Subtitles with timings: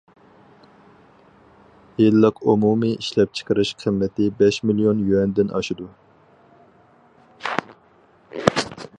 [2.03, 5.89] يىللىق ئومۇمىي ئىشلەپچىقىرىش قىممىتى بەش مىليون يۈەندىن ئاشىدۇ.